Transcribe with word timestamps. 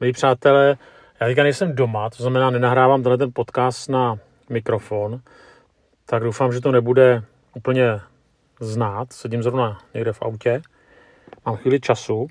Milí 0.00 0.12
přátelé, 0.12 0.76
já 1.20 1.26
teďka 1.26 1.42
nejsem 1.42 1.76
doma, 1.76 2.10
to 2.10 2.22
znamená, 2.22 2.50
nenahrávám 2.50 3.02
tenhle 3.02 3.18
ten 3.18 3.30
podcast 3.32 3.88
na 3.88 4.18
mikrofon, 4.48 5.20
tak 6.06 6.22
doufám, 6.22 6.52
že 6.52 6.60
to 6.60 6.72
nebude 6.72 7.22
úplně 7.54 8.00
znát. 8.60 9.12
Sedím 9.12 9.42
zrovna 9.42 9.78
někde 9.94 10.12
v 10.12 10.22
autě, 10.22 10.62
mám 11.46 11.56
chvíli 11.56 11.80
času. 11.80 12.26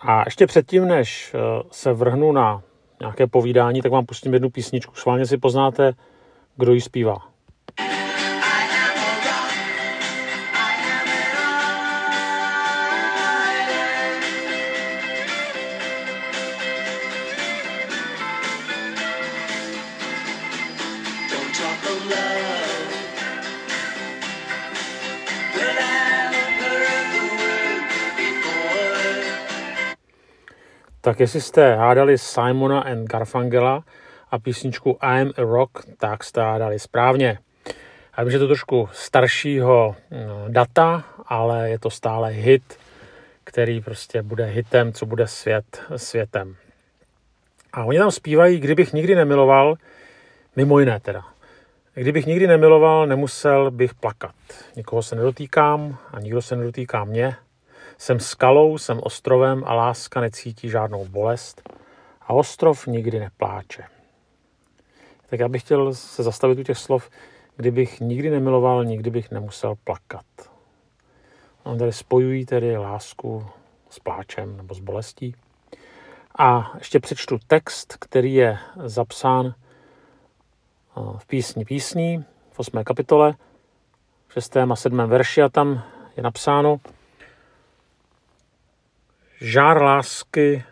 A 0.00 0.22
ještě 0.24 0.46
předtím, 0.46 0.88
než 0.88 1.34
eh, 1.34 1.38
se 1.70 1.92
vrhnu 1.92 2.32
na 2.32 2.62
nějaké 3.00 3.26
povídání, 3.26 3.82
tak 3.82 3.92
vám 3.92 4.06
pustím 4.06 4.34
jednu 4.34 4.50
písničku. 4.50 4.94
Schválně 4.94 5.26
si 5.26 5.38
poznáte, 5.38 5.92
kdo 6.56 6.72
ji 6.72 6.80
zpívá. 6.80 7.16
Tak 31.08 31.20
jestli 31.20 31.40
jste 31.40 31.74
hádali 31.74 32.18
Simona 32.18 32.80
and 32.80 33.06
Garfangela 33.06 33.84
a 34.30 34.38
písničku 34.38 34.98
I'm 35.02 35.32
a 35.36 35.42
Rock, 35.42 35.70
tak 35.98 36.24
jste 36.24 36.40
hádali 36.40 36.78
správně. 36.78 37.38
Já 38.18 38.24
vím, 38.24 38.30
že 38.30 38.38
to 38.38 38.46
trošku 38.46 38.88
staršího 38.92 39.96
no, 40.10 40.44
data, 40.48 41.04
ale 41.26 41.70
je 41.70 41.78
to 41.78 41.90
stále 41.90 42.30
hit, 42.30 42.78
který 43.44 43.80
prostě 43.80 44.22
bude 44.22 44.44
hitem, 44.44 44.92
co 44.92 45.06
bude 45.06 45.26
svět 45.26 45.82
světem. 45.96 46.56
A 47.72 47.84
oni 47.84 47.98
tam 47.98 48.10
zpívají, 48.10 48.60
kdybych 48.60 48.92
nikdy 48.92 49.14
nemiloval, 49.14 49.74
mimo 50.56 50.78
jiné 50.78 51.00
teda. 51.00 51.24
Kdybych 51.94 52.26
nikdy 52.26 52.46
nemiloval, 52.46 53.06
nemusel 53.06 53.70
bych 53.70 53.94
plakat. 53.94 54.34
Nikoho 54.76 55.02
se 55.02 55.16
nedotýkám 55.16 55.98
a 56.12 56.20
nikdo 56.20 56.42
se 56.42 56.56
nedotýká 56.56 57.04
mě. 57.04 57.36
Jsem 57.98 58.20
skalou, 58.20 58.78
jsem 58.78 59.00
ostrovem 59.02 59.62
a 59.66 59.74
láska 59.74 60.20
necítí 60.20 60.68
žádnou 60.68 61.04
bolest 61.08 61.70
a 62.20 62.32
ostrov 62.32 62.86
nikdy 62.86 63.20
nepláče. 63.20 63.84
Tak 65.30 65.40
já 65.40 65.48
bych 65.48 65.62
chtěl 65.62 65.94
se 65.94 66.22
zastavit 66.22 66.58
u 66.58 66.62
těch 66.62 66.78
slov, 66.78 67.10
kdybych 67.56 68.00
nikdy 68.00 68.30
nemiloval, 68.30 68.84
nikdy 68.84 69.10
bych 69.10 69.30
nemusel 69.30 69.74
plakat. 69.84 70.24
On 71.62 71.78
tady 71.78 71.92
spojují 71.92 72.46
tedy 72.46 72.76
lásku 72.76 73.46
s 73.90 73.98
pláčem 73.98 74.56
nebo 74.56 74.74
s 74.74 74.80
bolestí. 74.80 75.34
A 76.38 76.72
ještě 76.78 77.00
přečtu 77.00 77.38
text, 77.46 77.96
který 78.00 78.34
je 78.34 78.58
zapsán 78.84 79.46
eh, 79.46 81.00
v 81.18 81.26
písni 81.26 81.64
písní 81.64 82.24
v 82.50 82.58
8. 82.58 82.84
kapitole, 82.84 83.34
v 84.28 84.32
6. 84.32 84.56
a 84.56 84.76
7. 84.76 84.98
verši 84.98 85.42
a 85.42 85.48
tam 85.48 85.82
je 86.16 86.22
napsáno 86.22 86.80
Žár 89.40 89.82
lásky 89.82 90.64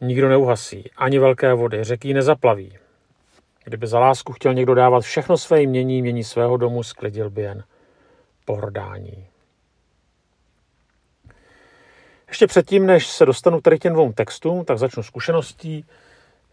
nikdo 0.00 0.28
neuhasí, 0.28 0.90
ani 0.96 1.18
velké 1.18 1.54
vody, 1.54 1.84
řeky 1.84 2.14
nezaplaví. 2.14 2.78
Kdyby 3.64 3.86
za 3.86 3.98
lásku 3.98 4.32
chtěl 4.32 4.54
někdo 4.54 4.74
dávat 4.74 5.00
všechno 5.00 5.38
své 5.38 5.66
mění, 5.66 6.02
mění 6.02 6.24
svého 6.24 6.56
domu, 6.56 6.82
sklidil 6.82 7.30
by 7.30 7.42
jen 7.42 7.64
pohrdání. 8.44 9.26
Ještě 12.28 12.46
předtím, 12.46 12.86
než 12.86 13.06
se 13.06 13.26
dostanu 13.26 13.60
tady 13.60 13.78
k 13.78 13.82
těm 13.82 13.92
dvou 13.92 14.12
textům, 14.12 14.64
tak 14.64 14.78
začnu 14.78 15.02
zkušeností 15.02 15.84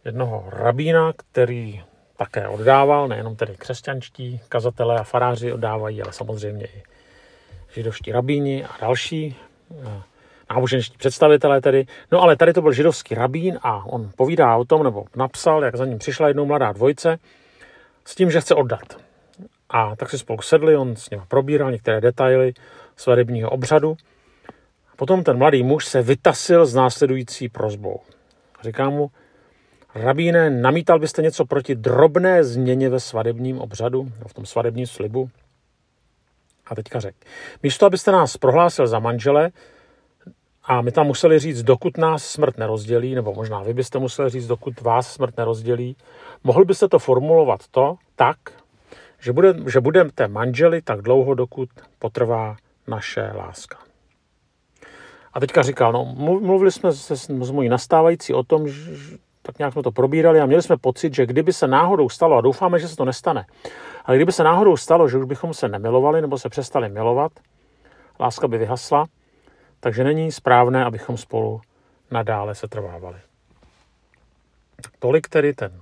jednoho 0.05 0.49
rabína, 0.49 1.13
který 1.17 1.83
také 2.17 2.47
oddával, 2.47 3.07
nejenom 3.07 3.35
tedy 3.35 3.55
křesťanští 3.57 4.41
kazatelé 4.49 5.00
a 5.00 5.03
faráři 5.03 5.53
oddávají, 5.53 6.01
ale 6.01 6.13
samozřejmě 6.13 6.66
i 6.66 6.83
židovští 7.73 8.12
rabíni 8.12 8.66
a 8.66 8.77
další 8.81 9.35
náboženští 10.50 10.97
představitelé 10.97 11.61
tedy. 11.61 11.85
No 12.11 12.22
ale 12.22 12.35
tady 12.35 12.53
to 12.53 12.61
byl 12.61 12.72
židovský 12.73 13.16
rabín 13.16 13.59
a 13.63 13.85
on 13.85 14.09
povídá 14.16 14.56
o 14.56 14.66
tom, 14.66 14.83
nebo 14.83 15.06
napsal, 15.16 15.63
jak 15.63 15.75
za 15.75 15.85
ním 15.85 16.00
přišla 16.00 16.28
jednou 16.28 16.45
mladá 16.45 16.72
dvojce 16.72 17.17
s 18.06 18.16
tím, 18.16 18.31
že 18.31 18.41
chce 18.41 18.56
oddat. 18.56 18.97
A 19.69 19.95
tak 19.95 20.09
si 20.09 20.17
spolu 20.17 20.41
sedli, 20.41 20.78
on 20.78 20.95
s 20.95 21.09
ním 21.09 21.22
probíral 21.28 21.72
některé 21.72 22.01
detaily 22.01 22.53
svatebního 22.95 23.50
obřadu. 23.50 23.97
A 24.94 24.95
potom 24.95 25.23
ten 25.23 25.38
mladý 25.38 25.63
muž 25.63 25.85
se 25.85 26.01
vytasil 26.01 26.66
s 26.66 26.73
následující 26.73 27.50
prozbou. 27.50 28.00
Říká 28.63 28.89
mu, 28.89 29.12
rabíne, 29.95 30.50
namítal 30.50 31.00
byste 31.00 31.22
něco 31.22 31.45
proti 31.45 31.75
drobné 31.75 32.44
změně 32.44 32.89
ve 32.89 33.00
svadebním 33.00 33.59
obřadu, 33.59 34.12
v 34.27 34.33
tom 34.33 34.45
svadebním 34.45 34.88
slibu? 34.88 35.29
A 36.67 36.75
teďka 36.75 37.00
řekl, 37.00 37.17
místo, 37.63 37.85
abyste 37.85 38.12
nás 38.12 38.38
prohlásil 38.38 38.88
za 38.88 39.00
manžele, 39.00 39.51
a 40.67 40.81
my 40.81 40.91
tam 40.91 41.07
museli 41.07 41.39
říct, 41.39 41.63
dokud 41.63 41.97
nás 41.97 42.25
smrt 42.25 42.57
nerozdělí, 42.57 43.15
nebo 43.15 43.33
možná 43.33 43.63
vy 43.63 43.73
byste 43.73 43.99
museli 43.99 44.29
říct, 44.29 44.47
dokud 44.47 44.81
vás 44.81 45.13
smrt 45.13 45.37
nerozdělí, 45.37 45.95
mohl 46.43 46.65
byste 46.65 46.87
to 46.87 46.99
formulovat 46.99 47.67
to 47.71 47.95
tak, 48.15 48.37
že, 49.19 49.33
bude, 49.33 49.55
že 49.67 49.81
budete 49.81 50.27
manželi 50.27 50.81
tak 50.81 51.01
dlouho, 51.01 51.33
dokud 51.33 51.69
potrvá 51.99 52.55
naše 52.87 53.31
láska. 53.35 53.77
A 55.33 55.39
teďka 55.39 55.61
říkal, 55.61 55.91
no 55.91 56.05
mluvili 56.15 56.71
jsme 56.71 56.93
se, 56.93 57.17
s 57.17 57.29
mojí 57.29 57.69
nastávající 57.69 58.33
o 58.33 58.43
tom, 58.43 58.67
že 58.67 58.91
tak 59.41 59.59
nějak 59.59 59.73
jsme 59.73 59.83
to 59.83 59.91
probírali 59.91 60.39
a 60.39 60.45
měli 60.45 60.61
jsme 60.61 60.77
pocit, 60.77 61.13
že 61.13 61.25
kdyby 61.25 61.53
se 61.53 61.67
náhodou 61.67 62.09
stalo, 62.09 62.37
a 62.37 62.41
doufáme, 62.41 62.79
že 62.79 62.87
se 62.87 62.95
to 62.95 63.05
nestane, 63.05 63.45
ale 64.05 64.17
kdyby 64.17 64.31
se 64.31 64.43
náhodou 64.43 64.77
stalo, 64.77 65.09
že 65.09 65.17
už 65.17 65.25
bychom 65.25 65.53
se 65.53 65.69
nemilovali 65.69 66.21
nebo 66.21 66.37
se 66.37 66.49
přestali 66.49 66.89
milovat, 66.89 67.31
láska 68.19 68.47
by 68.47 68.57
vyhasla, 68.57 69.05
takže 69.85 70.03
není 70.03 70.31
správné, 70.31 70.85
abychom 70.85 71.18
spolu 71.18 71.62
nadále 72.12 72.56
se 72.56 72.68
trvávali. 72.68 73.18
Tolik 75.00 75.29
tedy 75.29 75.53
ten, 75.53 75.81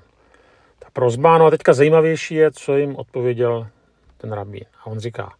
ta 0.80 0.88
prozba. 0.94 1.38
No 1.38 1.46
a 1.46 1.50
teďka 1.50 1.74
zajímavější 1.74 2.36
je, 2.36 2.52
co 2.52 2.78
jim 2.78 2.96
odpověděl 2.96 3.68
ten 4.18 4.31
rabín. 4.31 4.66
A 4.81 4.86
on 4.86 5.00
říká, 5.00 5.34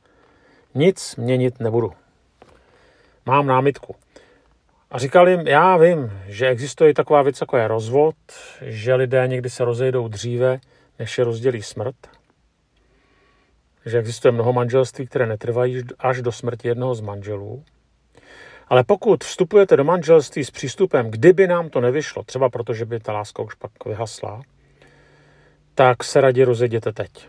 nic 0.76 1.16
měnit 1.16 1.60
nebudu. 1.60 1.94
Mám 3.26 3.48
námitku. 3.48 3.96
A 4.92 5.00
říkal 5.00 5.30
jim, 5.30 5.48
já 5.48 5.78
vím, 5.78 6.12
že 6.28 6.48
existuje 6.48 6.94
taková 6.94 7.22
věc, 7.22 7.42
jako 7.42 7.58
je 7.58 7.68
rozvod, 7.68 8.16
že 8.62 8.96
lidé 8.96 9.28
někdy 9.28 9.50
se 9.50 9.66
rozejdou 9.66 10.08
dříve, 10.08 10.60
než 11.00 11.18
je 11.18 11.24
rozdělí 11.24 11.62
smrt, 11.62 11.96
že 13.86 13.98
existuje 13.98 14.32
mnoho 14.32 14.54
manželství, 14.54 15.08
které 15.08 15.26
netrvají 15.26 15.84
až 16.00 16.22
do 16.22 16.32
smrti 16.32 16.68
jednoho 16.68 16.96
z 16.96 17.02
manželů, 17.02 17.64
ale 18.68 18.84
pokud 18.84 19.24
vstupujete 19.24 19.78
do 19.78 19.84
manželství 19.84 20.46
s 20.46 20.52
přístupem, 20.52 21.12
kdyby 21.12 21.48
nám 21.48 21.70
to 21.70 21.82
nevyšlo, 21.82 22.24
třeba 22.24 22.50
protože 22.50 22.86
by 22.86 23.00
ta 23.00 23.14
láska 23.14 23.44
už 23.44 23.54
pak 23.54 23.72
vyhasla, 23.86 24.42
tak 25.76 26.04
se 26.04 26.22
raději 26.22 26.46
rozejděte 26.46 26.92
teď. 26.94 27.28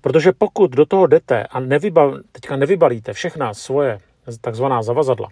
Protože 0.00 0.32
pokud 0.32 0.70
do 0.70 0.86
toho 0.86 1.06
jdete 1.06 1.44
a 1.44 1.60
nevybal, 1.60 2.20
teďka 2.32 2.56
nevybalíte 2.56 3.12
všechna 3.12 3.54
svoje 3.54 3.98
takzvaná 4.40 4.82
zavazadla, 4.82 5.28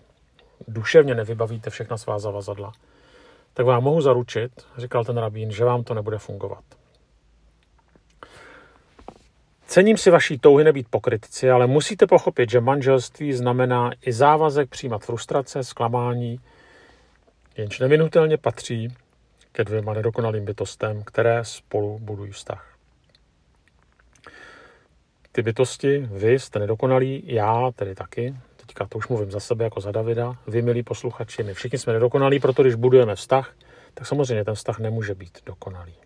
duševně 0.68 1.14
nevybavíte 1.14 1.70
všechna 1.70 1.96
svá 1.96 2.18
zavazadla, 2.18 2.72
tak 3.54 3.66
vám 3.66 3.82
mohu 3.82 4.00
zaručit, 4.00 4.52
říkal 4.76 5.04
ten 5.04 5.18
rabín, 5.18 5.50
že 5.50 5.64
vám 5.64 5.84
to 5.84 5.94
nebude 5.94 6.18
fungovat. 6.18 6.64
Cením 9.66 9.96
si 9.96 10.10
vaší 10.10 10.38
touhy 10.38 10.64
nebýt 10.64 10.88
pokrytci, 10.90 11.50
ale 11.50 11.66
musíte 11.66 12.06
pochopit, 12.06 12.50
že 12.50 12.60
manželství 12.60 13.32
znamená 13.32 13.90
i 14.06 14.12
závazek 14.12 14.70
přijímat 14.70 15.04
frustrace, 15.04 15.64
zklamání, 15.64 16.40
jenž 17.56 17.78
nevinutelně 17.78 18.36
patří 18.36 18.88
ke 19.52 19.64
dvěma 19.64 19.94
nedokonalým 19.94 20.44
bytostem, 20.44 21.02
které 21.02 21.44
spolu 21.44 21.98
budují 21.98 22.32
vztah. 22.32 22.76
Ty 25.32 25.42
bytosti, 25.42 25.98
vy 25.98 26.38
jste 26.38 26.58
nedokonalí, 26.58 27.22
já 27.26 27.70
tedy 27.76 27.94
taky, 27.94 28.34
teďka 28.56 28.86
to 28.86 28.98
už 28.98 29.08
mluvím 29.08 29.30
za 29.30 29.40
sebe 29.40 29.64
jako 29.64 29.80
za 29.80 29.92
Davida, 29.92 30.36
vy 30.46 30.62
milí 30.62 30.82
posluchači, 30.82 31.42
my 31.42 31.54
všichni 31.54 31.78
jsme 31.78 31.92
nedokonalí, 31.92 32.40
proto 32.40 32.62
když 32.62 32.74
budujeme 32.74 33.14
vztah, 33.14 33.54
tak 33.94 34.06
samozřejmě 34.06 34.44
ten 34.44 34.54
vztah 34.54 34.78
nemůže 34.78 35.14
být 35.14 35.38
dokonalý. 35.46 36.05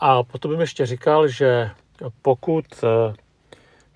A 0.00 0.22
potom 0.22 0.50
bych 0.50 0.60
ještě 0.60 0.86
říkal, 0.86 1.28
že 1.28 1.70
pokud 2.22 2.64
eh, 2.84 3.14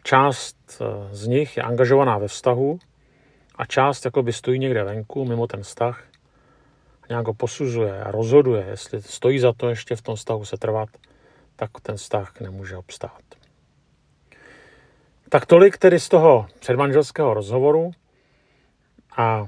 část 0.02 0.56
eh, 0.80 0.84
z 1.14 1.26
nich 1.26 1.56
je 1.56 1.62
angažovaná 1.62 2.18
ve 2.18 2.28
vztahu 2.28 2.78
a 3.54 3.66
část 3.66 4.04
jakoby 4.04 4.32
stojí 4.32 4.58
někde 4.58 4.84
venku, 4.84 5.24
mimo 5.24 5.46
ten 5.46 5.62
vztah, 5.62 6.04
nějak 7.08 7.26
ho 7.26 7.34
posuzuje 7.34 8.02
a 8.02 8.10
rozhoduje, 8.10 8.66
jestli 8.70 9.02
stojí 9.02 9.38
za 9.38 9.52
to 9.52 9.68
ještě 9.68 9.96
v 9.96 10.02
tom 10.02 10.16
vztahu 10.16 10.44
se 10.44 10.56
trvat, 10.56 10.88
tak 11.56 11.70
ten 11.82 11.96
vztah 11.96 12.40
nemůže 12.40 12.76
obstát. 12.76 13.20
Tak 15.28 15.46
tolik 15.46 15.78
tedy 15.78 16.00
z 16.00 16.08
toho 16.08 16.46
předmanželského 16.60 17.34
rozhovoru. 17.34 17.90
A 19.16 19.46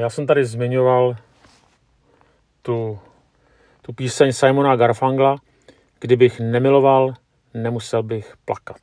já 0.00 0.10
jsem 0.10 0.26
tady 0.26 0.44
zmiňoval 0.44 1.16
tu, 2.62 2.98
tu 3.82 3.92
píseň 3.92 4.32
Simona 4.32 4.76
Garfangla, 4.76 5.36
kdybych 6.00 6.40
nemiloval, 6.40 7.14
nemusel 7.54 8.02
bych 8.02 8.34
plakat. 8.44 8.80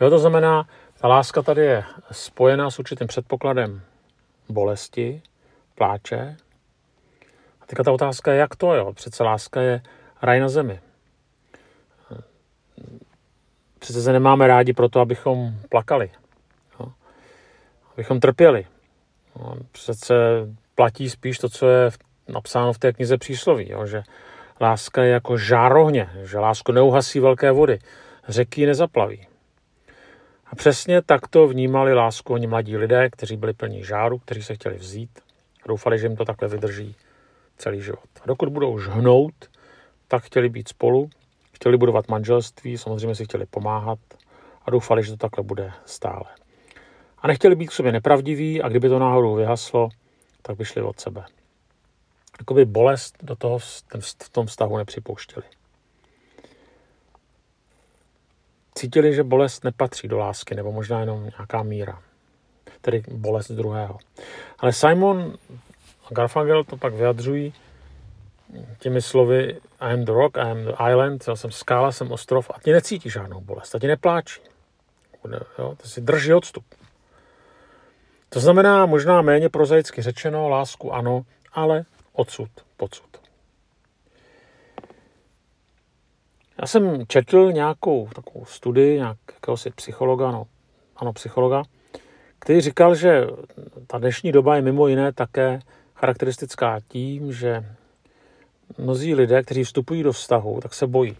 Jo, 0.00 0.10
to 0.10 0.18
znamená, 0.18 0.68
ta 1.00 1.08
láska 1.08 1.42
tady 1.42 1.60
je 1.60 1.84
spojená 2.10 2.70
s 2.70 2.78
určitým 2.78 3.06
předpokladem 3.06 3.82
bolesti, 4.48 5.22
pláče. 5.74 6.36
A 7.60 7.66
teďka 7.66 7.82
ta 7.82 7.92
otázka 7.92 8.32
je, 8.32 8.38
jak 8.38 8.56
to, 8.56 8.74
jo? 8.74 8.92
Přece 8.92 9.22
láska 9.22 9.60
je 9.60 9.80
raj 10.22 10.40
na 10.40 10.48
zemi. 10.48 10.80
Přece 13.78 14.02
se 14.02 14.12
nemáme 14.12 14.46
rádi 14.46 14.72
proto, 14.72 15.00
abychom 15.00 15.54
plakali. 15.68 16.10
Jo? 16.80 16.92
Abychom 17.92 18.20
trpěli. 18.20 18.66
Přece 19.72 20.14
platí 20.74 21.10
spíš 21.10 21.38
to, 21.38 21.48
co 21.48 21.68
je 21.68 21.90
napsáno 22.28 22.72
v 22.72 22.78
té 22.78 22.92
knize 22.92 23.18
přísloví, 23.18 23.70
jo? 23.70 23.86
že 23.86 24.02
láska 24.60 25.02
je 25.02 25.10
jako 25.10 25.38
žárohně, 25.38 26.10
že 26.22 26.38
lásku 26.38 26.72
neuhasí 26.72 27.20
velké 27.20 27.52
vody, 27.52 27.78
řeky 28.28 28.66
nezaplaví. 28.66 29.26
A 30.46 30.56
přesně 30.56 31.02
takto 31.02 31.48
vnímali 31.48 31.94
lásku 31.94 32.32
oni 32.32 32.46
mladí 32.46 32.76
lidé, 32.76 33.10
kteří 33.10 33.36
byli 33.36 33.52
plní 33.52 33.84
žáru, 33.84 34.18
kteří 34.18 34.42
se 34.42 34.54
chtěli 34.54 34.76
vzít 34.76 35.10
a 35.64 35.68
doufali, 35.68 35.98
že 35.98 36.06
jim 36.06 36.16
to 36.16 36.24
takhle 36.24 36.48
vydrží 36.48 36.94
celý 37.56 37.82
život. 37.82 38.08
A 38.22 38.26
dokud 38.26 38.48
budou 38.48 38.78
žhnout, 38.78 39.34
tak 40.08 40.22
chtěli 40.22 40.48
být 40.48 40.68
spolu, 40.68 41.10
chtěli 41.52 41.76
budovat 41.76 42.08
manželství, 42.08 42.78
samozřejmě 42.78 43.14
si 43.14 43.24
chtěli 43.24 43.46
pomáhat 43.46 43.98
a 44.64 44.70
doufali, 44.70 45.02
že 45.02 45.10
to 45.10 45.16
takhle 45.16 45.44
bude 45.44 45.72
stále. 45.84 46.24
A 47.18 47.26
nechtěli 47.26 47.56
být 47.56 47.66
k 47.66 47.72
sobě 47.72 47.92
nepravdiví 47.92 48.62
a 48.62 48.68
kdyby 48.68 48.88
to 48.88 48.98
náhodou 48.98 49.34
vyhaslo, 49.34 49.88
tak 50.42 50.56
by 50.56 50.64
šli 50.64 50.82
od 50.82 51.00
sebe. 51.00 51.24
Jakoby 52.38 52.64
bolest 52.64 53.16
do 53.22 53.36
toho 53.36 53.58
v 54.00 54.28
tom 54.32 54.46
vztahu 54.46 54.76
nepřipouštěli. 54.76 55.46
Cítili, 58.74 59.14
že 59.14 59.22
bolest 59.22 59.64
nepatří 59.64 60.08
do 60.08 60.18
lásky, 60.18 60.54
nebo 60.54 60.72
možná 60.72 61.00
jenom 61.00 61.22
nějaká 61.22 61.62
míra. 61.62 62.02
Tedy 62.80 63.02
bolest 63.08 63.50
druhého. 63.50 63.98
Ale 64.58 64.72
Simon 64.72 65.38
a 66.10 66.14
Garfunkel 66.14 66.64
to 66.64 66.76
pak 66.76 66.94
vyjadřují 66.94 67.54
těmi 68.78 69.02
slovy 69.02 69.60
I 69.80 69.92
am 69.92 70.04
the 70.04 70.12
rock, 70.12 70.36
I 70.36 70.50
am 70.50 70.64
the 70.64 70.72
island, 70.90 71.24
já 71.28 71.36
jsem 71.36 71.50
skála, 71.50 71.92
jsem 71.92 72.12
ostrov 72.12 72.50
a 72.54 72.60
ti 72.60 72.72
necítí 72.72 73.10
žádnou 73.10 73.40
bolest, 73.40 73.74
a 73.74 73.78
ti 73.78 73.86
nepláčí. 73.86 74.40
Jo, 75.58 75.74
to 75.82 75.88
si 75.88 76.00
drží 76.00 76.34
odstup. 76.34 76.64
To 78.28 78.40
znamená 78.40 78.86
možná 78.86 79.22
méně 79.22 79.48
prozaicky 79.48 80.02
řečeno, 80.02 80.48
lásku 80.48 80.92
ano, 80.92 81.22
ale 81.52 81.84
odsud, 82.16 82.50
pocud. 82.76 83.26
Já 86.60 86.66
jsem 86.66 87.06
četl 87.06 87.52
nějakou 87.52 88.08
takovou 88.14 88.44
studii 88.44 88.98
nějakého 88.98 89.56
si 89.56 89.70
psychologa, 89.70 90.30
no, 90.30 90.46
ano, 90.96 91.12
psychologa, 91.12 91.62
který 92.38 92.60
říkal, 92.60 92.94
že 92.94 93.26
ta 93.86 93.98
dnešní 93.98 94.32
doba 94.32 94.56
je 94.56 94.62
mimo 94.62 94.88
jiné 94.88 95.12
také 95.12 95.60
charakteristická 95.94 96.80
tím, 96.88 97.32
že 97.32 97.64
mnozí 98.78 99.14
lidé, 99.14 99.42
kteří 99.42 99.64
vstupují 99.64 100.02
do 100.02 100.12
vztahu, 100.12 100.60
tak 100.60 100.74
se 100.74 100.86
bojí. 100.86 101.16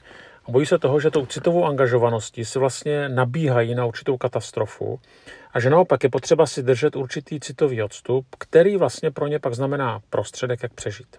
A 0.49 0.51
bojí 0.51 0.67
se 0.67 0.79
toho, 0.79 1.01
že 1.01 1.11
tou 1.11 1.27
citovou 1.27 1.65
angažovaností 1.65 2.45
si 2.45 2.59
vlastně 2.59 3.09
nabíhají 3.09 3.75
na 3.75 3.85
určitou 3.87 4.17
katastrofu 4.17 5.01
a 5.57 5.61
že 5.61 5.71
naopak 5.71 6.05
je 6.05 6.11
potřeba 6.11 6.47
si 6.47 6.63
držet 6.63 6.97
určitý 6.97 7.41
citový 7.41 7.83
odstup, 7.83 8.27
který 8.39 8.77
vlastně 8.77 9.11
pro 9.11 9.27
ně 9.27 9.39
pak 9.39 9.55
znamená 9.55 10.01
prostředek, 10.11 10.63
jak 10.63 10.75
přežít. 10.75 11.17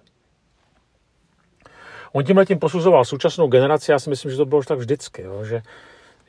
On 2.12 2.24
tím 2.24 2.60
posuzoval 2.60 3.06
současnou 3.06 3.48
generaci, 3.48 3.92
já 3.92 4.00
si 4.00 4.10
myslím, 4.10 4.32
že 4.32 4.38
to 4.38 4.46
bylo 4.46 4.60
už 4.60 4.66
tak 4.66 4.80
vždycky, 4.80 5.22
jo, 5.22 5.46
že, 5.46 5.62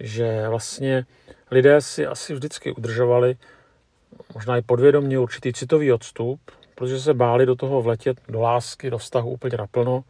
že 0.00 0.48
vlastně 0.48 1.06
lidé 1.50 1.80
si 1.80 2.06
asi 2.06 2.34
vždycky 2.34 2.72
udržovali 2.72 3.36
možná 4.34 4.56
i 4.56 4.62
podvědomě 4.62 5.18
určitý 5.18 5.52
citový 5.52 5.92
odstup, 5.92 6.40
protože 6.74 7.00
se 7.00 7.14
báli 7.14 7.46
do 7.46 7.56
toho 7.56 7.82
vletět, 7.82 8.18
do 8.28 8.40
lásky, 8.40 8.90
do 8.90 8.98
vztahu 8.98 9.30
úplně 9.30 9.56
naplno, 9.56 10.04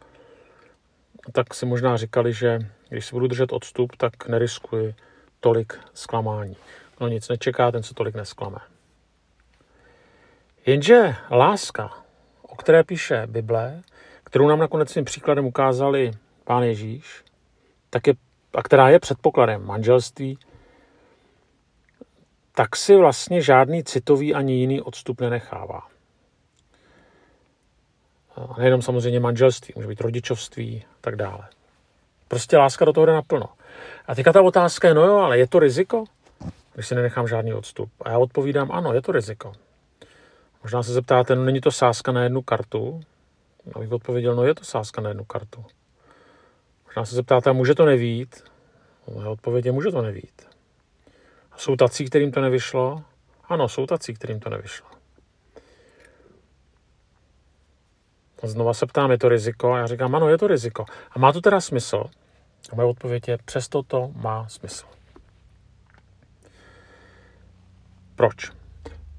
tak 1.31 1.53
si 1.53 1.65
možná 1.65 1.97
říkali, 1.97 2.33
že 2.33 2.59
když 2.89 3.05
si 3.05 3.11
budu 3.11 3.27
držet 3.27 3.53
odstup, 3.53 3.95
tak 3.97 4.27
neriskuji 4.27 4.95
tolik 5.39 5.73
zklamání. 5.93 6.55
No 6.99 7.07
nic 7.07 7.29
nečeká, 7.29 7.71
ten 7.71 7.83
se 7.83 7.93
tolik 7.93 8.15
nesklame. 8.15 8.57
Jenže 10.65 11.15
láska, 11.31 11.91
o 12.41 12.55
které 12.55 12.83
píše 12.83 13.27
Bible, 13.27 13.81
kterou 14.23 14.47
nám 14.47 14.59
nakonec 14.59 14.91
svým 14.91 15.05
příkladem 15.05 15.45
ukázali 15.45 16.11
pán 16.43 16.63
Ježíš, 16.63 17.23
tak 17.89 18.07
je, 18.07 18.13
a 18.53 18.63
která 18.63 18.89
je 18.89 18.99
předpokladem 18.99 19.65
manželství, 19.65 20.39
tak 22.55 22.75
si 22.75 22.95
vlastně 22.95 23.41
žádný 23.41 23.83
citový 23.83 24.35
ani 24.35 24.53
jiný 24.53 24.81
odstup 24.81 25.21
nenechává. 25.21 25.81
A 28.35 28.59
nejenom 28.59 28.81
samozřejmě 28.81 29.19
manželství, 29.19 29.73
může 29.75 29.87
být 29.87 30.01
rodičovství 30.01 30.83
a 30.91 30.95
tak 31.01 31.15
dále. 31.15 31.47
Prostě 32.27 32.57
láska 32.57 32.85
do 32.85 32.93
toho 32.93 33.05
jde 33.05 33.13
naplno. 33.13 33.45
A 34.07 34.15
teďka 34.15 34.33
ta 34.33 34.41
otázka 34.41 34.87
je, 34.87 34.93
no 34.93 35.05
jo, 35.05 35.17
ale 35.17 35.37
je 35.37 35.47
to 35.47 35.59
riziko, 35.59 36.03
když 36.79 36.87
si 36.87 36.95
nenechám 36.95 37.27
žádný 37.27 37.53
odstup? 37.53 37.91
A 38.01 38.09
já 38.09 38.17
odpovídám, 38.17 38.71
ano, 38.71 38.93
je 38.93 39.01
to 39.01 39.11
riziko. 39.11 39.51
Možná 40.63 40.83
se 40.83 40.93
zeptáte, 40.93 41.35
no 41.35 41.45
není 41.45 41.61
to 41.61 41.71
sázka 41.71 42.11
na 42.11 42.23
jednu 42.23 42.41
kartu? 42.41 43.01
Abych 43.73 43.91
odpověděl, 43.91 44.35
no 44.35 44.43
je 44.43 44.55
to 44.55 44.63
sázka 44.63 45.01
na 45.01 45.09
jednu 45.09 45.25
kartu. 45.25 45.65
Možná 46.85 47.05
se 47.05 47.15
zeptáte, 47.15 47.53
může 47.53 47.75
to 47.75 47.85
nevít? 47.85 48.43
Moje 49.13 49.27
odpověď 49.27 49.65
je, 49.65 49.71
může 49.71 49.91
to 49.91 50.01
nevít. 50.01 50.41
A 51.51 51.57
jsou 51.57 51.75
tací, 51.75 52.05
kterým 52.05 52.31
to 52.31 52.41
nevyšlo? 52.41 53.03
Ano, 53.43 53.69
jsou 53.69 53.85
tací, 53.85 54.13
kterým 54.13 54.39
to 54.39 54.49
nevyšlo. 54.49 54.87
A 58.43 58.47
znova 58.47 58.73
se 58.73 58.85
ptám, 58.85 59.11
je 59.11 59.17
to 59.17 59.29
riziko? 59.29 59.73
A 59.73 59.77
já 59.77 59.87
říkám, 59.87 60.15
ano, 60.15 60.29
je 60.29 60.37
to 60.37 60.47
riziko. 60.47 60.85
A 61.11 61.19
má 61.19 61.31
to 61.31 61.41
teda 61.41 61.61
smysl? 61.61 62.03
A 62.71 62.75
moje 62.75 62.87
odpověď 62.87 63.27
je, 63.27 63.37
přesto 63.45 63.83
to 63.83 64.11
má 64.15 64.49
smysl. 64.49 64.98
Proč? 68.19 68.51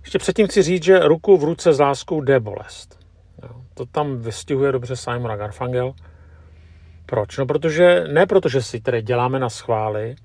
Ještě 0.00 0.18
předtím 0.18 0.46
chci 0.46 0.62
říct, 0.62 0.82
že 0.82 0.98
ruku 0.98 1.36
v 1.36 1.44
ruce 1.44 1.72
s 1.72 1.80
láskou 1.80 2.20
jde 2.20 2.40
bolest. 2.40 2.98
To 3.74 3.86
tam 3.86 4.18
vystihuje 4.18 4.72
dobře 4.72 4.96
Simon 4.96 5.38
Garfangel. 5.38 5.92
Proč? 7.06 7.38
No 7.38 7.46
protože, 7.46 8.04
ne 8.08 8.26
protože 8.26 8.62
si 8.62 8.80
tedy 8.80 9.02
děláme 9.02 9.38
na 9.38 9.50
schvály, 9.50 10.16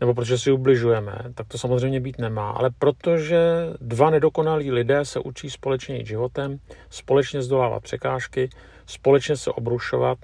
nebo 0.00 0.14
protože 0.14 0.38
si 0.38 0.52
ubližujeme, 0.52 1.18
tak 1.34 1.48
to 1.48 1.58
samozřejmě 1.58 2.00
být 2.00 2.18
nemá, 2.18 2.50
ale 2.50 2.70
protože 2.78 3.38
dva 3.80 4.10
nedokonalí 4.10 4.72
lidé 4.72 5.04
se 5.04 5.20
učí 5.20 5.50
společně 5.50 5.96
jít 5.96 6.06
životem, 6.06 6.58
společně 6.90 7.42
zdolávat 7.42 7.82
překážky, 7.82 8.50
společně 8.86 9.36
se 9.36 9.50
obrušovat 9.50 10.18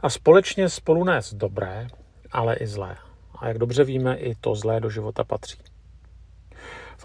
a 0.00 0.10
společně 0.10 0.68
spolu 0.68 1.04
nést 1.04 1.34
dobré, 1.34 1.86
ale 2.32 2.56
i 2.56 2.66
zlé. 2.66 2.96
A 3.38 3.48
jak 3.48 3.58
dobře 3.58 3.84
víme, 3.84 4.16
i 4.16 4.34
to 4.34 4.54
zlé 4.54 4.80
do 4.80 4.90
života 4.90 5.24
patří. 5.24 5.58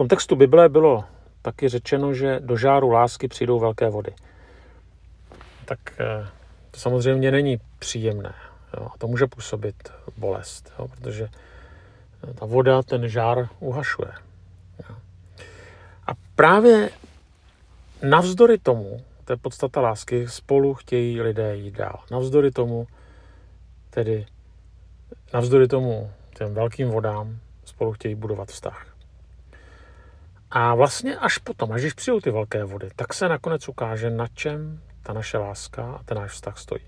V 0.02 0.04
tom 0.04 0.08
textu 0.08 0.36
Bible 0.36 0.70
bylo 0.70 1.04
taky 1.42 1.70
řečeno, 1.70 2.14
že 2.14 2.40
do 2.40 2.58
žáru 2.58 2.90
lásky 2.90 3.28
přijdou 3.28 3.60
velké 3.60 3.90
vody. 3.90 4.14
Tak 5.66 5.80
eh, 6.00 6.28
to 6.72 6.80
samozřejmě 6.80 7.32
není 7.32 7.58
příjemné. 7.80 8.34
Jo, 8.78 8.88
a 8.94 8.98
to 8.98 9.08
může 9.08 9.28
působit 9.28 9.76
bolest, 10.18 10.74
jo, 10.80 10.88
protože 10.88 11.30
ta 12.36 12.46
voda 12.46 12.84
ten 12.84 13.08
žár 13.08 13.50
uhašuje. 13.60 14.12
Jo. 14.90 14.96
A 16.08 16.12
právě 16.36 16.90
navzdory 18.04 18.58
tomu, 18.58 19.02
to 19.26 19.34
je 19.34 19.38
podstata 19.38 19.82
lásky, 19.82 20.28
spolu 20.28 20.74
chtějí 20.74 21.22
lidé 21.22 21.56
jít 21.56 21.76
dál. 21.76 22.00
Navzdory 22.12 22.52
tomu, 22.52 22.88
tedy 23.90 24.26
navzdory 25.34 25.68
tomu 25.68 26.12
těm 26.38 26.54
velkým 26.54 26.90
vodám, 26.90 27.40
spolu 27.66 27.94
chtějí 27.94 28.16
budovat 28.16 28.50
vztah. 28.50 28.91
A 30.52 30.76
vlastně 30.76 31.18
až 31.18 31.38
potom, 31.38 31.72
až 31.72 31.82
když 31.82 31.94
přijdou 31.94 32.20
ty 32.20 32.32
velké 32.32 32.64
vody, 32.64 32.90
tak 32.96 33.14
se 33.14 33.30
nakonec 33.30 33.70
ukáže, 33.70 34.10
na 34.10 34.28
čem 34.28 34.82
ta 35.04 35.14
naše 35.14 35.38
láska 35.38 35.84
a 35.84 36.04
ten 36.04 36.18
náš 36.18 36.32
vztah 36.32 36.58
stojí. 36.58 36.84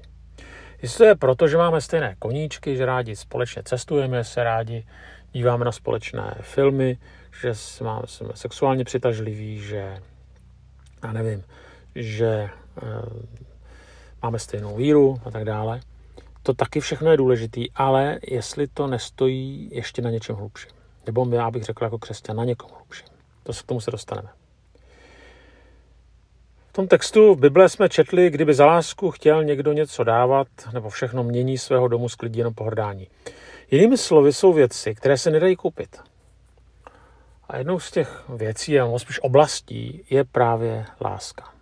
Jestli 0.82 0.98
to 0.98 1.04
je 1.04 1.16
proto, 1.16 1.48
že 1.48 1.58
máme 1.58 1.82
stejné 1.82 2.16
koníčky, 2.20 2.78
že 2.78 2.86
rádi 2.86 3.16
společně 3.16 3.64
cestujeme, 3.64 4.24
se 4.24 4.44
rádi 4.44 4.86
díváme 5.32 5.66
na 5.66 5.72
společné 5.72 6.36
filmy, 6.42 6.98
že 7.42 7.56
jsme 7.56 7.92
sexuálně 8.34 8.84
přitažliví, 8.84 9.60
že 9.60 9.98
já 11.04 11.14
nevím, 11.14 11.44
že 11.96 12.28
e, 12.28 12.50
máme 14.22 14.40
stejnou 14.40 14.76
víru 14.76 15.22
a 15.26 15.32
tak 15.32 15.46
dále. 15.46 15.82
To 16.44 16.54
taky 16.54 16.80
všechno 16.80 17.12
je 17.12 17.18
důležitý, 17.18 17.72
ale 17.72 18.20
jestli 18.28 18.68
to 18.68 18.88
nestojí 18.88 19.70
ještě 19.74 20.02
na 20.02 20.10
něčem 20.10 20.36
hlubším. 20.36 20.72
Nebo 21.06 21.36
já 21.36 21.52
bych 21.52 21.64
řekl 21.64 21.84
jako 21.84 22.00
křesťan 22.00 22.36
na 22.36 22.46
někom 22.46 22.70
hlubším. 22.76 23.13
To 23.44 23.54
se 23.54 23.64
k 23.64 23.66
tomu 23.66 23.82
se 23.82 23.92
dostaneme. 23.92 24.30
V 26.70 26.74
tom 26.74 26.88
textu 26.88 27.36
v 27.36 27.40
Bible 27.40 27.70
jsme 27.70 27.90
četli, 27.90 28.30
kdyby 28.30 28.54
za 28.54 28.66
lásku 28.66 29.12
chtěl 29.12 29.44
někdo 29.44 29.74
něco 29.74 30.04
dávat, 30.04 30.48
nebo 30.74 30.90
všechno 30.90 31.24
mění 31.24 31.58
svého 31.58 31.88
domu 31.88 32.10
s 32.10 32.16
klidí 32.16 32.40
jenom 32.40 32.54
pohrdání. 32.54 33.08
Jinými 33.72 33.98
slovy 33.98 34.34
jsou 34.34 34.54
věci, 34.54 34.96
které 34.96 35.18
se 35.18 35.32
nedají 35.32 35.56
koupit. 35.56 35.98
A 37.48 37.58
jednou 37.58 37.80
z 37.80 37.92
těch 37.92 38.24
věcí, 38.30 38.80
a 38.80 39.00
spíš 39.00 39.20
oblastí, 39.24 40.06
je 40.10 40.24
právě 40.24 40.86
láska. 41.02 41.54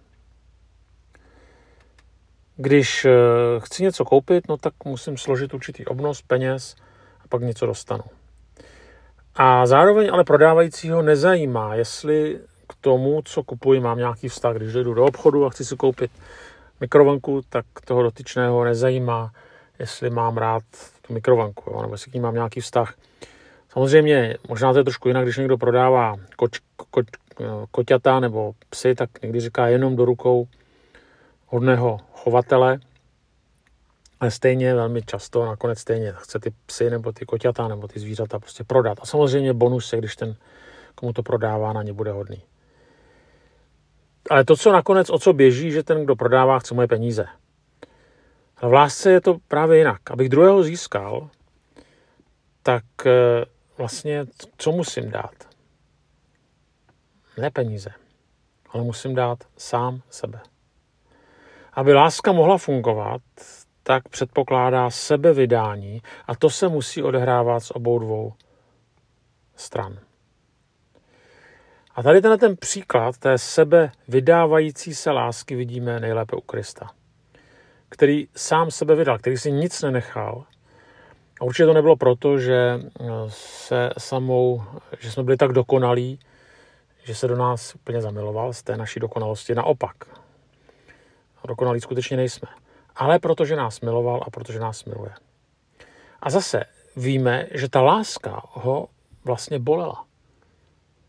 Když 2.56 3.06
eh, 3.06 3.12
chci 3.60 3.84
něco 3.84 4.06
koupit, 4.06 4.48
no 4.48 4.58
tak 4.58 4.74
musím 4.86 5.18
složit 5.18 5.54
určitý 5.54 5.86
obnos 5.86 6.22
peněz 6.22 6.76
a 7.20 7.28
pak 7.28 7.42
něco 7.42 7.66
dostanu. 7.66 8.04
A 9.36 9.66
zároveň 9.66 10.10
ale 10.14 10.24
prodávajícího 10.24 11.02
nezajímá, 11.02 11.76
jestli 11.76 12.40
k 12.70 12.74
tomu, 12.82 13.22
co 13.26 13.44
kupuji, 13.44 13.80
mám 13.80 13.98
nějaký 13.98 14.28
vztah. 14.28 14.56
Když 14.56 14.74
jdu 14.74 14.94
do 14.94 15.06
obchodu 15.06 15.46
a 15.46 15.50
chci 15.50 15.66
si 15.66 15.76
koupit 15.76 16.12
mikrovlnku, 16.82 17.42
tak 17.50 17.66
toho 17.86 18.04
dotyčného 18.04 18.64
nezajímá, 18.64 19.32
jestli 19.80 20.10
mám 20.10 20.38
rád 20.38 20.64
tu 21.08 21.14
mikrovlnku, 21.14 21.72
jo, 21.74 21.82
nebo 21.82 21.94
jestli 21.94 22.12
k 22.12 22.14
ní 22.14 22.20
mám 22.20 22.34
nějaký 22.34 22.62
vztah. 22.62 22.94
Samozřejmě, 23.70 24.38
možná 24.50 24.74
to 24.74 24.80
je 24.80 24.84
trošku 24.84 25.08
jinak, 25.08 25.24
když 25.24 25.38
někdo 25.38 25.58
prodává 25.58 26.16
koč, 26.36 26.60
koč, 26.92 27.06
koťata 27.72 28.20
nebo 28.20 28.54
psy, 28.70 28.96
tak 28.96 29.22
někdy 29.22 29.40
říká 29.40 29.68
jenom 29.68 29.96
do 29.96 30.06
rukou 30.06 30.48
hodného 31.48 31.98
chovatele, 32.14 32.80
ale 34.22 34.32
stejně 34.32 34.76
velmi 34.76 35.02
často, 35.02 35.46
nakonec 35.46 35.80
stejně 35.80 36.14
chce 36.18 36.40
ty 36.40 36.54
psy 36.66 36.90
nebo 36.90 37.12
ty 37.12 37.26
koťata 37.26 37.68
nebo 37.68 37.88
ty 37.88 38.00
zvířata 38.00 38.40
prostě 38.40 38.64
prodat. 38.64 38.98
A 39.02 39.06
samozřejmě 39.06 39.54
bonus 39.54 39.94
je, 39.94 40.00
když 40.00 40.16
ten, 40.16 40.36
komu 40.96 41.14
to 41.14 41.24
prodává, 41.24 41.74
na 41.74 41.84
ně 41.84 41.94
bude 41.94 42.12
hodný. 42.12 42.42
Ale 44.30 44.46
to, 44.46 44.58
co 44.58 44.72
nakonec, 44.72 45.10
o 45.10 45.20
co 45.20 45.34
běží, 45.34 45.72
že 45.72 45.84
ten, 45.84 46.04
kdo 46.04 46.16
prodává, 46.16 46.60
chce 46.60 46.74
moje 46.74 46.88
peníze. 46.88 47.26
Ale 48.58 48.72
v 48.72 48.74
lásce 48.74 49.12
je 49.12 49.22
to 49.22 49.38
právě 49.48 49.78
jinak. 49.78 50.12
Abych 50.12 50.30
druhého 50.30 50.64
získal, 50.64 51.30
tak 52.64 52.84
eh, 53.06 53.46
vlastně 53.78 54.26
co 54.58 54.72
musím 54.72 55.12
dát? 55.12 55.36
Ne 57.38 57.52
peníze, 57.52 57.90
ale 58.70 58.84
musím 58.84 59.16
dát 59.16 59.44
sám 59.58 60.02
sebe. 60.10 60.40
Aby 61.74 61.94
láska 61.94 62.32
mohla 62.32 62.58
fungovat, 62.58 63.22
tak 63.92 64.10
předpokládá 64.10 64.90
sebevydání 64.90 66.02
a 66.28 66.36
to 66.36 66.50
se 66.50 66.68
musí 66.68 67.04
odehrávat 67.04 67.64
z 67.64 67.72
obou 67.72 68.00
dvou 68.00 68.34
stran. 69.56 70.00
A 71.96 72.04
tady 72.04 72.22
tenhle 72.22 72.38
ten 72.38 72.58
příklad 72.58 73.18
té 73.18 73.38
sebe 73.38 73.92
vydávající 74.08 74.96
se 74.96 75.12
lásky 75.12 75.56
vidíme 75.56 76.00
nejlépe 76.00 76.36
u 76.36 76.42
Krista, 76.42 76.90
který 77.90 78.28
sám 78.36 78.72
sebe 78.72 78.96
vydal, 78.96 79.18
který 79.18 79.38
si 79.38 79.52
nic 79.52 79.82
nenechal. 79.82 80.46
A 81.42 81.46
určitě 81.46 81.66
to 81.66 81.74
nebylo 81.74 81.96
proto, 81.96 82.38
že 82.38 82.80
se 83.28 83.90
samou, 83.98 84.64
že 85.00 85.12
jsme 85.12 85.24
byli 85.24 85.38
tak 85.38 85.52
dokonalí, 85.52 86.20
že 87.04 87.16
se 87.16 87.28
do 87.28 87.36
nás 87.36 87.76
úplně 87.76 88.02
zamiloval 88.02 88.54
z 88.54 88.64
té 88.64 88.78
naší 88.78 89.00
dokonalosti. 89.00 89.56
Naopak, 89.56 89.96
dokonalí 91.48 91.82
skutečně 91.82 92.18
nejsme. 92.18 92.61
Ale 92.96 93.20
protože 93.20 93.56
nás 93.56 93.82
miloval 93.82 94.24
a 94.28 94.30
protože 94.30 94.60
nás 94.60 94.86
miluje. 94.86 95.12
A 96.22 96.30
zase 96.30 96.64
víme, 96.96 97.48
že 97.52 97.70
ta 97.70 97.82
láska 97.82 98.42
ho 98.50 98.88
vlastně 99.24 99.60
bolela. 99.60 100.06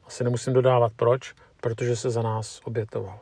Asi 0.07 0.25
nemusím 0.25 0.53
dodávat 0.53 0.93
proč, 0.97 1.35
protože 1.61 1.97
se 1.97 2.11
za 2.11 2.23
nás 2.23 2.61
obětoval. 2.65 3.19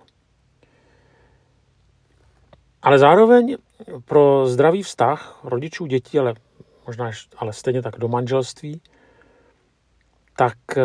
Ale 2.83 2.99
zároveň 2.99 3.57
pro 4.05 4.47
zdravý 4.47 4.83
vztah 4.83 5.41
rodičů, 5.45 5.87
dětí, 5.87 6.19
ale 6.19 6.35
možná 6.87 7.11
ale 7.37 7.53
stejně 7.53 7.83
tak 7.83 7.99
do 7.99 8.09
manželství, 8.09 8.83
tak 10.37 10.57
eh, 10.77 10.83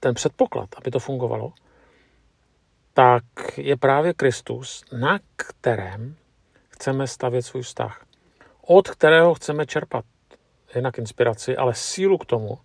ten 0.00 0.14
předpoklad, 0.14 0.68
aby 0.76 0.90
to 0.90 0.98
fungovalo, 0.98 1.52
tak 2.94 3.24
je 3.56 3.76
právě 3.76 4.14
Kristus, 4.14 4.84
na 5.00 5.18
kterém 5.36 6.16
chceme 6.78 7.06
stavět 7.06 7.42
svůj 7.42 7.62
vztah. 7.62 8.04
Od 8.66 8.88
kterého 8.88 9.34
chceme 9.34 9.66
čerpat 9.66 10.04
jednak 10.74 10.98
inspiraci, 10.98 11.56
ale 11.56 11.74
sílu 11.74 12.18
k 12.18 12.26
tomu, 12.26 12.58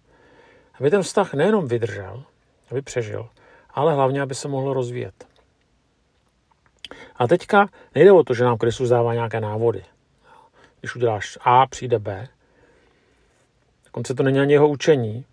aby 0.79 0.89
ten 0.89 1.01
vztah 1.01 1.33
nejenom 1.33 1.67
vydržel, 1.67 2.23
aby 2.71 2.81
přežil, 2.81 3.29
ale 3.69 3.93
hlavně, 3.93 4.21
aby 4.21 4.35
se 4.35 4.47
mohl 4.47 4.73
rozvíjet. 4.73 5.27
A 7.15 7.27
teďka 7.27 7.69
nejde 7.95 8.11
o 8.11 8.23
to, 8.23 8.33
že 8.33 8.43
nám 8.43 8.57
Kristus 8.57 8.89
dává 8.89 9.13
nějaké 9.13 9.41
návody. 9.41 9.83
Když 10.79 10.95
uděláš 10.95 11.37
A, 11.41 11.67
přijde 11.67 11.99
B. 11.99 12.27
Dokonce 13.85 14.13
to 14.13 14.23
není 14.23 14.39
ani 14.39 14.53
jeho 14.53 14.67
učení. 14.69 15.25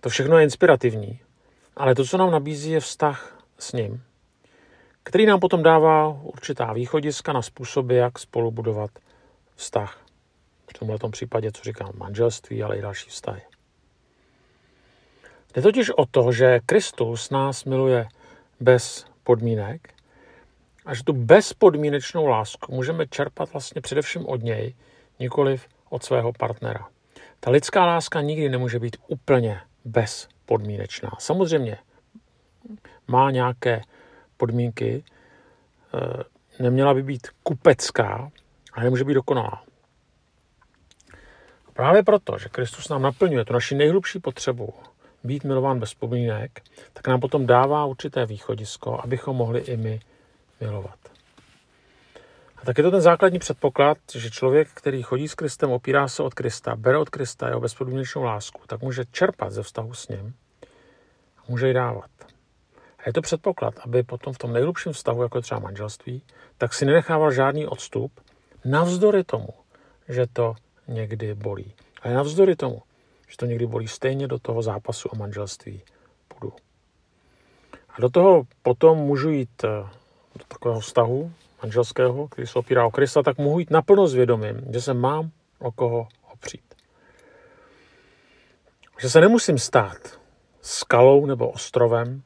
To 0.00 0.08
všechno 0.08 0.38
je 0.38 0.44
inspirativní. 0.44 1.20
Ale 1.76 1.94
to, 1.94 2.04
co 2.04 2.16
nám 2.16 2.30
nabízí, 2.30 2.70
je 2.70 2.80
vztah 2.80 3.44
s 3.58 3.72
ním, 3.72 4.02
který 5.02 5.26
nám 5.26 5.40
potom 5.40 5.62
dává 5.62 6.08
určitá 6.08 6.72
východiska 6.72 7.32
na 7.32 7.42
způsoby, 7.42 7.98
jak 7.98 8.18
spolu 8.18 8.50
budovat 8.50 8.90
vztah. 9.54 9.98
V 10.70 10.78
tomto 10.78 11.08
případě, 11.08 11.52
co 11.52 11.64
říkám, 11.64 11.92
manželství, 11.94 12.62
ale 12.62 12.76
i 12.78 12.82
další 12.82 13.10
vztahy. 13.10 13.42
Jde 15.54 15.62
totiž 15.62 15.90
o 15.90 16.06
to, 16.06 16.32
že 16.32 16.60
Kristus 16.66 17.30
nás 17.30 17.64
miluje 17.64 18.08
bez 18.60 19.06
podmínek 19.24 19.94
a 20.86 20.94
že 20.94 21.04
tu 21.04 21.12
bezpodmínečnou 21.12 22.26
lásku 22.26 22.74
můžeme 22.74 23.06
čerpat 23.06 23.52
vlastně 23.52 23.80
především 23.80 24.26
od 24.26 24.42
něj, 24.42 24.74
nikoliv 25.18 25.68
od 25.88 26.04
svého 26.04 26.32
partnera. 26.32 26.88
Ta 27.40 27.50
lidská 27.50 27.86
láska 27.86 28.20
nikdy 28.20 28.48
nemůže 28.48 28.78
být 28.78 28.96
úplně 29.08 29.60
bezpodmínečná. 29.84 31.10
Samozřejmě 31.18 31.78
má 33.08 33.30
nějaké 33.30 33.82
podmínky, 34.40 35.04
eh, 35.94 36.62
neměla 36.62 36.94
by 36.94 37.02
být 37.02 37.28
kupecká, 37.42 38.30
ale 38.72 38.84
nemůže 38.84 39.04
být 39.04 39.14
dokonalá. 39.14 39.62
A 41.68 41.72
právě 41.72 42.02
proto, 42.02 42.38
že 42.38 42.48
Kristus 42.48 42.88
nám 42.88 43.02
naplňuje 43.02 43.44
tu 43.44 43.52
naši 43.52 43.74
nejhlubší 43.74 44.18
potřebu 44.18 44.74
být 45.24 45.44
milován 45.44 45.80
bez 45.80 45.94
podmínek, 45.94 46.60
tak 46.92 47.08
nám 47.08 47.20
potom 47.20 47.46
dává 47.46 47.84
určité 47.84 48.26
východisko, 48.26 49.00
abychom 49.04 49.36
mohli 49.36 49.60
i 49.60 49.76
my 49.76 50.00
milovat. 50.60 50.98
A 52.56 52.64
tak 52.64 52.78
je 52.78 52.84
to 52.84 52.90
ten 52.90 53.00
základní 53.00 53.38
předpoklad, 53.38 53.98
že 54.14 54.30
člověk, 54.30 54.68
který 54.74 55.02
chodí 55.02 55.28
s 55.28 55.34
Kristem, 55.34 55.70
opírá 55.70 56.08
se 56.08 56.22
od 56.22 56.34
Krista, 56.34 56.76
bere 56.76 56.98
od 56.98 57.10
Krista 57.10 57.48
jeho 57.48 57.60
bezpodmínečnou 57.60 58.22
lásku, 58.22 58.60
tak 58.66 58.80
může 58.80 59.04
čerpat 59.12 59.52
ze 59.52 59.62
vztahu 59.62 59.94
s 59.94 60.08
ním 60.08 60.34
a 61.38 61.42
může 61.48 61.68
ji 61.68 61.74
dávat. 61.74 62.10
A 63.00 63.02
je 63.06 63.12
to 63.12 63.22
předpoklad, 63.22 63.74
aby 63.84 64.02
potom 64.02 64.32
v 64.32 64.38
tom 64.38 64.52
nejhlubším 64.52 64.92
vztahu, 64.92 65.22
jako 65.22 65.38
je 65.38 65.42
třeba 65.42 65.60
manželství, 65.60 66.22
tak 66.58 66.74
si 66.74 66.84
nenechával 66.84 67.32
žádný 67.32 67.66
odstup, 67.66 68.20
navzdory 68.64 69.24
tomu, 69.24 69.48
že 70.08 70.26
to 70.32 70.54
někdy 70.88 71.34
bolí. 71.34 71.74
A 72.02 72.08
je 72.08 72.14
navzdory 72.14 72.56
tomu, 72.56 72.82
že 73.28 73.36
to 73.36 73.46
někdy 73.46 73.66
bolí 73.66 73.88
stejně 73.88 74.28
do 74.28 74.38
toho 74.38 74.62
zápasu 74.62 75.08
o 75.08 75.16
manželství 75.16 75.82
půjdu. 76.28 76.56
A 77.90 78.00
do 78.00 78.08
toho 78.08 78.42
potom 78.62 78.98
můžu 78.98 79.30
jít 79.30 79.64
eh, 79.64 79.68
do 80.38 80.44
takového 80.48 80.80
vztahu 80.80 81.32
manželského, 81.62 82.28
který 82.28 82.46
se 82.46 82.58
opírá 82.58 82.86
o 82.86 82.90
Krista, 82.90 83.22
tak 83.22 83.38
mohu 83.38 83.58
jít 83.58 83.70
naplno 83.70 84.08
svědomím, 84.08 84.60
že 84.72 84.80
se 84.80 84.94
mám 84.94 85.30
o 85.58 85.72
koho 85.72 86.08
opřít. 86.32 86.74
Že 89.00 89.10
se 89.10 89.20
nemusím 89.20 89.58
stát 89.58 90.20
skalou 90.60 91.26
nebo 91.26 91.50
ostrovem, 91.50 92.22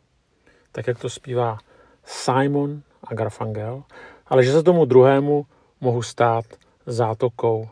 tak 0.75 0.87
jak 0.87 0.99
to 0.99 1.11
zpívá 1.11 1.59
Simon 2.04 2.83
a 3.04 3.14
Garfangel, 3.14 3.83
ale 4.26 4.45
že 4.45 4.52
se 4.52 4.62
tomu 4.62 4.85
druhému 4.85 5.47
mohu 5.81 6.02
stát 6.02 6.45
zátokou 6.87 7.69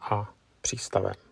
a 0.00 0.30
přístavem. 0.60 1.27